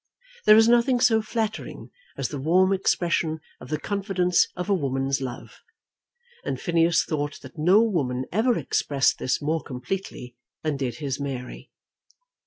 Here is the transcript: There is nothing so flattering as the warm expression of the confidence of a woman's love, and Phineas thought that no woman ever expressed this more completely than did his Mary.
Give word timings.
There 0.47 0.57
is 0.57 0.67
nothing 0.67 0.99
so 0.99 1.21
flattering 1.21 1.91
as 2.17 2.29
the 2.29 2.39
warm 2.39 2.73
expression 2.73 3.39
of 3.59 3.69
the 3.69 3.79
confidence 3.79 4.47
of 4.55 4.67
a 4.67 4.73
woman's 4.73 5.21
love, 5.21 5.61
and 6.43 6.59
Phineas 6.59 7.03
thought 7.05 7.37
that 7.43 7.59
no 7.59 7.83
woman 7.83 8.25
ever 8.31 8.57
expressed 8.57 9.19
this 9.19 9.43
more 9.43 9.61
completely 9.61 10.35
than 10.63 10.75
did 10.77 10.95
his 10.95 11.19
Mary. 11.19 11.69